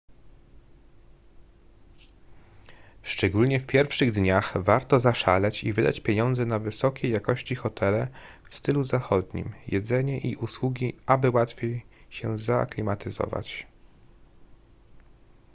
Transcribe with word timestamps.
szczególnie 3.03 3.59
w 3.59 3.67
pierwszych 3.67 4.11
dniach 4.11 4.63
warto 4.63 4.99
zaszaleć 4.99 5.63
i 5.63 5.73
wydać 5.73 5.99
pieniądze 5.99 6.45
na 6.45 6.59
wysokiej 6.59 7.11
jakości 7.11 7.55
hotele 7.55 8.07
w 8.49 8.57
stylu 8.57 8.83
zachodnim 8.83 9.53
jedzenie 9.67 10.19
i 10.19 10.35
usługi 10.35 10.93
aby 11.05 11.29
łatwiej 11.29 11.85
się 12.09 12.37
zaaklimatyzować 12.37 13.67